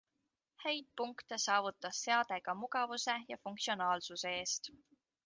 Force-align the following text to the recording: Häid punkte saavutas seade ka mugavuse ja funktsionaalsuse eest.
Häid 0.63 0.87
punkte 1.01 1.37
saavutas 1.43 2.01
seade 2.05 2.39
ka 2.47 2.55
mugavuse 2.63 3.15
ja 3.33 3.37
funktsionaalsuse 3.45 4.33
eest. 4.39 4.71